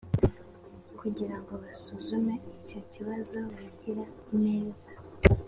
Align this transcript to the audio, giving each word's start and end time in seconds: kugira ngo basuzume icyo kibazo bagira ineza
kugira 0.99 1.35
ngo 1.41 1.53
basuzume 1.63 2.33
icyo 2.61 2.79
kibazo 2.91 3.37
bagira 3.53 4.03
ineza 4.33 4.89